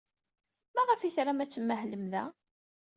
Maɣef 0.75 1.01
ay 1.01 1.13
tram 1.15 1.39
ad 1.43 1.49
tmahlem 1.51 2.05
da? 2.11 2.23